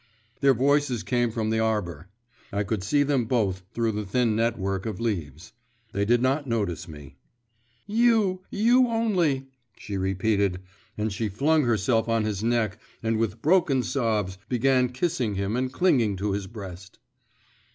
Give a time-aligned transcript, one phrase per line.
[0.39, 2.07] Their voices came from the arbour.
[2.51, 5.53] I could see them both through the thin net work of leaves.
[5.93, 7.17] They did not notice me.
[7.85, 9.45] 'You, you only,'
[9.77, 10.59] she repeated,
[10.97, 15.71] and she flung herself on his neck, and with broken sobs began kissing him and
[15.71, 16.97] clinging to his breast.